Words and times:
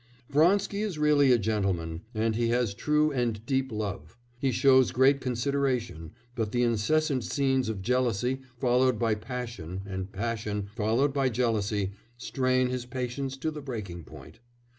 Vronsky 0.31 0.81
is 0.81 0.97
really 0.97 1.31
a 1.31 1.37
gentleman, 1.37 2.01
and 2.15 2.33
he 2.35 2.47
has 2.47 2.73
true 2.73 3.11
and 3.11 3.45
deep 3.45 3.71
love; 3.71 4.17
he 4.39 4.51
shows 4.51 4.91
great 4.91 5.21
consideration, 5.21 6.09
but 6.33 6.51
the 6.51 6.63
incessant 6.63 7.23
scenes 7.23 7.69
of 7.69 7.83
jealousy 7.83 8.41
followed 8.59 8.97
by 8.97 9.13
passion 9.13 9.81
and 9.85 10.11
passion 10.11 10.65
followed 10.75 11.13
by 11.13 11.29
jealousy 11.29 11.91
strain 12.17 12.69
his 12.69 12.87
patience 12.87 13.37
to 13.37 13.51
the 13.51 13.61
breaking 13.61 14.03
point. 14.03 14.39